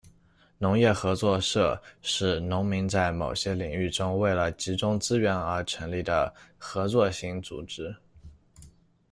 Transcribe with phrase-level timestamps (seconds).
[0.57, 7.95] 农业合作社，是农民在某些领域中为了集中资源而成立的合作型组织。